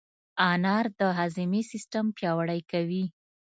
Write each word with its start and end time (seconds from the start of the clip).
انار 0.51 0.85
د 0.99 1.01
هاضمې 1.17 1.61
سیستم 1.71 2.05
پیاوړی 2.17 2.59
کوي. 2.71 3.05